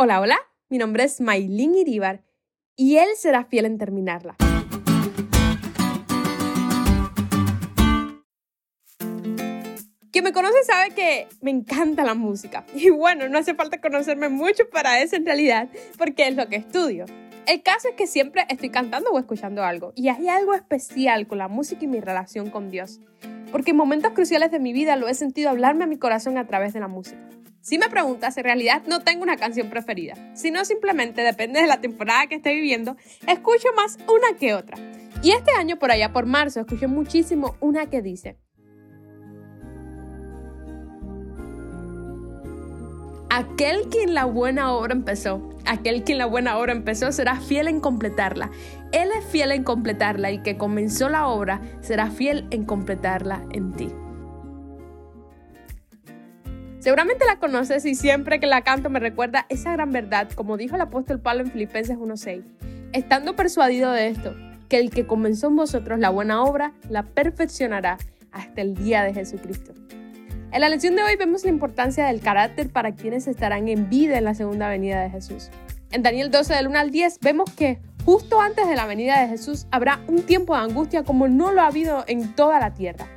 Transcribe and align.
Hola, 0.00 0.20
hola, 0.20 0.38
mi 0.68 0.78
nombre 0.78 1.02
es 1.02 1.20
Maylin 1.20 1.74
Iribar 1.74 2.22
y 2.76 2.98
él 2.98 3.08
será 3.16 3.44
fiel 3.46 3.64
en 3.64 3.78
terminarla. 3.78 4.36
Quien 10.12 10.22
me 10.22 10.32
conoce 10.32 10.62
sabe 10.62 10.94
que 10.94 11.26
me 11.40 11.50
encanta 11.50 12.04
la 12.04 12.14
música. 12.14 12.64
Y 12.76 12.90
bueno, 12.90 13.28
no 13.28 13.38
hace 13.38 13.56
falta 13.56 13.80
conocerme 13.80 14.28
mucho 14.28 14.70
para 14.70 15.02
eso 15.02 15.16
en 15.16 15.26
realidad, 15.26 15.68
porque 15.96 16.28
es 16.28 16.36
lo 16.36 16.46
que 16.46 16.54
estudio. 16.54 17.06
El 17.48 17.64
caso 17.64 17.88
es 17.88 17.96
que 17.96 18.06
siempre 18.06 18.46
estoy 18.48 18.70
cantando 18.70 19.10
o 19.10 19.18
escuchando 19.18 19.64
algo. 19.64 19.92
Y 19.96 20.10
hay 20.10 20.28
algo 20.28 20.54
especial 20.54 21.26
con 21.26 21.38
la 21.38 21.48
música 21.48 21.84
y 21.84 21.88
mi 21.88 21.98
relación 21.98 22.50
con 22.50 22.70
Dios. 22.70 23.00
Porque 23.50 23.72
en 23.72 23.76
momentos 23.76 24.12
cruciales 24.12 24.52
de 24.52 24.60
mi 24.60 24.72
vida 24.72 24.94
lo 24.94 25.08
he 25.08 25.14
sentido 25.14 25.50
hablarme 25.50 25.82
a 25.82 25.88
mi 25.88 25.98
corazón 25.98 26.38
a 26.38 26.46
través 26.46 26.72
de 26.72 26.78
la 26.78 26.86
música. 26.86 27.18
Si 27.60 27.78
me 27.78 27.88
preguntas, 27.88 28.36
en 28.38 28.44
realidad 28.44 28.82
no 28.86 29.00
tengo 29.00 29.22
una 29.22 29.36
canción 29.36 29.68
preferida, 29.68 30.14
sino 30.34 30.64
simplemente 30.64 31.22
depende 31.22 31.60
de 31.60 31.66
la 31.66 31.80
temporada 31.80 32.26
que 32.26 32.36
esté 32.36 32.54
viviendo, 32.54 32.96
escucho 33.26 33.68
más 33.76 33.98
una 34.06 34.38
que 34.38 34.54
otra. 34.54 34.78
Y 35.22 35.32
este 35.32 35.50
año, 35.52 35.78
por 35.78 35.90
allá 35.90 36.12
por 36.12 36.26
marzo, 36.26 36.60
escuché 36.60 36.86
muchísimo 36.86 37.56
una 37.60 37.86
que 37.90 38.02
dice, 38.02 38.38
Aquel 43.30 43.88
quien 43.90 44.14
la 44.14 44.24
buena 44.24 44.72
obra 44.72 44.94
empezó, 44.94 45.50
aquel 45.66 46.02
quien 46.02 46.18
la 46.18 46.26
buena 46.26 46.56
obra 46.56 46.72
empezó 46.72 47.12
será 47.12 47.38
fiel 47.38 47.68
en 47.68 47.80
completarla. 47.80 48.50
Él 48.90 49.10
es 49.16 49.24
fiel 49.26 49.52
en 49.52 49.64
completarla 49.64 50.30
y 50.30 50.42
que 50.42 50.56
comenzó 50.56 51.10
la 51.10 51.28
obra 51.28 51.60
será 51.82 52.10
fiel 52.10 52.46
en 52.50 52.64
completarla 52.64 53.44
en 53.52 53.72
ti. 53.74 53.92
Seguramente 56.88 57.26
la 57.26 57.38
conoces 57.38 57.84
y 57.84 57.94
siempre 57.94 58.40
que 58.40 58.46
la 58.46 58.62
canto 58.62 58.88
me 58.88 58.98
recuerda 58.98 59.44
esa 59.50 59.72
gran 59.72 59.92
verdad, 59.92 60.30
como 60.34 60.56
dijo 60.56 60.74
el 60.74 60.80
apóstol 60.80 61.20
Pablo 61.20 61.42
en 61.42 61.50
Filipenses 61.50 61.98
1.6. 61.98 62.42
Estando 62.94 63.36
persuadido 63.36 63.92
de 63.92 64.08
esto, 64.08 64.34
que 64.70 64.78
el 64.78 64.88
que 64.88 65.06
comenzó 65.06 65.48
en 65.48 65.56
vosotros 65.56 65.98
la 65.98 66.08
buena 66.08 66.42
obra, 66.42 66.72
la 66.88 67.02
perfeccionará 67.02 67.98
hasta 68.32 68.62
el 68.62 68.74
día 68.74 69.02
de 69.02 69.12
Jesucristo. 69.12 69.74
En 70.50 70.62
la 70.62 70.70
lección 70.70 70.96
de 70.96 71.02
hoy 71.02 71.16
vemos 71.16 71.44
la 71.44 71.50
importancia 71.50 72.06
del 72.06 72.22
carácter 72.22 72.70
para 72.70 72.94
quienes 72.94 73.26
estarán 73.26 73.68
en 73.68 73.90
vida 73.90 74.16
en 74.16 74.24
la 74.24 74.32
segunda 74.32 74.70
venida 74.70 75.02
de 75.02 75.10
Jesús. 75.10 75.50
En 75.90 76.02
Daniel 76.02 76.30
12 76.30 76.54
del 76.54 76.68
1 76.68 76.78
al 76.78 76.90
10 76.90 77.18
vemos 77.20 77.50
que 77.50 77.80
justo 78.06 78.40
antes 78.40 78.66
de 78.66 78.76
la 78.76 78.86
venida 78.86 79.20
de 79.20 79.28
Jesús 79.28 79.66
habrá 79.70 80.00
un 80.08 80.22
tiempo 80.22 80.56
de 80.56 80.62
angustia 80.62 81.04
como 81.04 81.28
no 81.28 81.52
lo 81.52 81.60
ha 81.60 81.66
habido 81.66 82.04
en 82.06 82.34
toda 82.34 82.58
la 82.58 82.72
tierra 82.72 83.08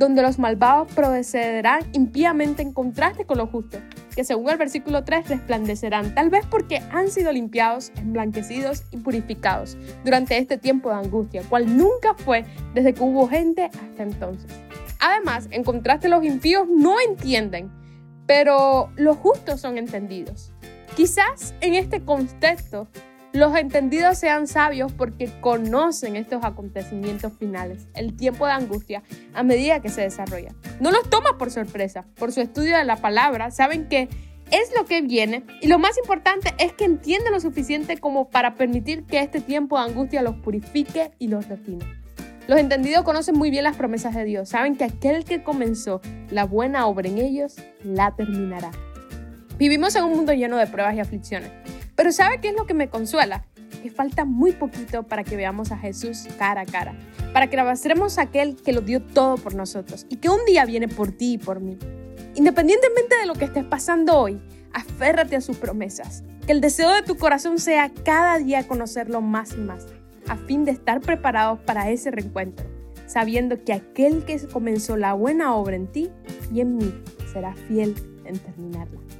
donde 0.00 0.22
los 0.22 0.38
malvados 0.38 0.90
procederán 0.94 1.82
impíamente 1.92 2.62
en 2.62 2.72
contraste 2.72 3.26
con 3.26 3.36
los 3.36 3.50
justos, 3.50 3.82
que 4.16 4.24
según 4.24 4.48
el 4.48 4.56
versículo 4.56 5.04
3 5.04 5.28
resplandecerán, 5.28 6.14
tal 6.14 6.30
vez 6.30 6.46
porque 6.46 6.78
han 6.90 7.10
sido 7.10 7.30
limpiados, 7.30 7.92
emblanquecidos 7.96 8.84
y 8.90 8.96
purificados 8.96 9.76
durante 10.02 10.38
este 10.38 10.56
tiempo 10.56 10.88
de 10.88 10.96
angustia, 10.96 11.42
cual 11.50 11.76
nunca 11.76 12.14
fue 12.14 12.46
desde 12.72 12.94
que 12.94 13.02
hubo 13.02 13.28
gente 13.28 13.66
hasta 13.66 14.02
entonces. 14.02 14.50
Además, 15.00 15.48
en 15.50 15.64
contraste 15.64 16.08
los 16.08 16.24
impíos 16.24 16.66
no 16.66 16.96
entienden, 16.98 17.70
pero 18.24 18.90
los 18.96 19.18
justos 19.18 19.60
son 19.60 19.76
entendidos. 19.76 20.54
Quizás 20.96 21.54
en 21.60 21.74
este 21.74 22.02
contexto 22.06 22.88
los 23.32 23.56
entendidos 23.56 24.18
sean 24.18 24.48
sabios 24.48 24.92
porque 24.92 25.30
conocen 25.40 26.16
estos 26.16 26.44
acontecimientos 26.44 27.32
finales, 27.38 27.86
el 27.94 28.16
tiempo 28.16 28.46
de 28.46 28.52
angustia, 28.52 29.02
a 29.34 29.42
medida 29.44 29.80
que 29.80 29.88
se 29.88 30.00
desarrolla. 30.00 30.54
No 30.80 30.90
los 30.90 31.08
toma 31.08 31.38
por 31.38 31.50
sorpresa, 31.50 32.04
por 32.16 32.32
su 32.32 32.40
estudio 32.40 32.76
de 32.76 32.84
la 32.84 32.96
palabra, 32.96 33.52
saben 33.52 33.88
que 33.88 34.08
es 34.50 34.72
lo 34.76 34.84
que 34.84 35.00
viene 35.00 35.44
y 35.60 35.68
lo 35.68 35.78
más 35.78 35.96
importante 35.96 36.52
es 36.58 36.72
que 36.72 36.84
entienden 36.84 37.32
lo 37.32 37.38
suficiente 37.38 37.98
como 37.98 38.30
para 38.30 38.56
permitir 38.56 39.04
que 39.04 39.20
este 39.20 39.40
tiempo 39.40 39.78
de 39.78 39.84
angustia 39.84 40.22
los 40.22 40.34
purifique 40.36 41.12
y 41.20 41.28
los 41.28 41.48
refine. 41.48 41.84
Los 42.48 42.58
entendidos 42.58 43.04
conocen 43.04 43.38
muy 43.38 43.50
bien 43.50 43.62
las 43.62 43.76
promesas 43.76 44.12
de 44.12 44.24
Dios, 44.24 44.48
saben 44.48 44.74
que 44.74 44.82
aquel 44.82 45.24
que 45.24 45.44
comenzó 45.44 46.00
la 46.30 46.44
buena 46.46 46.88
obra 46.88 47.08
en 47.08 47.18
ellos, 47.18 47.54
la 47.84 48.16
terminará. 48.16 48.72
Vivimos 49.56 49.94
en 49.94 50.04
un 50.04 50.16
mundo 50.16 50.32
lleno 50.32 50.56
de 50.56 50.66
pruebas 50.66 50.96
y 50.96 51.00
aflicciones 51.00 51.59
pero 52.00 52.12
¿sabe 52.12 52.40
qué 52.40 52.48
es 52.48 52.54
lo 52.54 52.64
que 52.64 52.72
me 52.72 52.88
consuela? 52.88 53.44
Que 53.82 53.90
falta 53.90 54.24
muy 54.24 54.52
poquito 54.52 55.02
para 55.02 55.22
que 55.22 55.36
veamos 55.36 55.70
a 55.70 55.76
Jesús 55.76 56.26
cara 56.38 56.62
a 56.62 56.64
cara, 56.64 56.94
para 57.34 57.48
que 57.50 57.60
abracemos 57.60 58.16
a 58.16 58.22
aquel 58.22 58.56
que 58.56 58.72
lo 58.72 58.80
dio 58.80 59.02
todo 59.02 59.36
por 59.36 59.54
nosotros 59.54 60.06
y 60.08 60.16
que 60.16 60.30
un 60.30 60.42
día 60.46 60.64
viene 60.64 60.88
por 60.88 61.12
ti 61.12 61.34
y 61.34 61.36
por 61.36 61.60
mí. 61.60 61.76
Independientemente 62.36 63.18
de 63.18 63.26
lo 63.26 63.34
que 63.34 63.44
estés 63.44 63.66
pasando 63.66 64.16
hoy, 64.16 64.40
aférrate 64.72 65.36
a 65.36 65.42
sus 65.42 65.58
promesas. 65.58 66.24
Que 66.46 66.52
el 66.52 66.62
deseo 66.62 66.90
de 66.90 67.02
tu 67.02 67.18
corazón 67.18 67.58
sea 67.58 67.92
cada 68.02 68.38
día 68.38 68.66
conocerlo 68.66 69.20
más 69.20 69.52
y 69.52 69.58
más, 69.58 69.86
a 70.26 70.38
fin 70.38 70.64
de 70.64 70.70
estar 70.70 71.02
preparados 71.02 71.58
para 71.58 71.90
ese 71.90 72.10
reencuentro, 72.10 72.64
sabiendo 73.04 73.62
que 73.62 73.74
aquel 73.74 74.24
que 74.24 74.40
comenzó 74.48 74.96
la 74.96 75.12
buena 75.12 75.54
obra 75.54 75.76
en 75.76 75.86
ti 75.86 76.10
y 76.50 76.62
en 76.62 76.78
mí 76.78 76.94
será 77.30 77.54
fiel 77.68 77.94
en 78.24 78.38
terminarla. 78.38 79.19